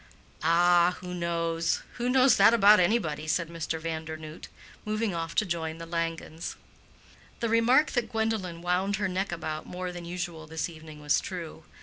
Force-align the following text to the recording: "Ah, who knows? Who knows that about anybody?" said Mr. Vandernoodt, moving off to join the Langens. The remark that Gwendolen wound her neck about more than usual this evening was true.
"Ah, 0.41 0.97
who 1.01 1.13
knows? 1.13 1.83
Who 1.97 2.09
knows 2.09 2.35
that 2.37 2.55
about 2.55 2.79
anybody?" 2.79 3.27
said 3.27 3.49
Mr. 3.49 3.79
Vandernoodt, 3.79 4.47
moving 4.83 5.13
off 5.13 5.35
to 5.35 5.45
join 5.45 5.77
the 5.77 5.85
Langens. 5.85 6.55
The 7.39 7.49
remark 7.49 7.91
that 7.91 8.09
Gwendolen 8.11 8.63
wound 8.63 8.95
her 8.95 9.07
neck 9.07 9.31
about 9.31 9.67
more 9.67 9.91
than 9.91 10.05
usual 10.05 10.47
this 10.47 10.67
evening 10.67 11.01
was 11.01 11.21
true. 11.21 11.65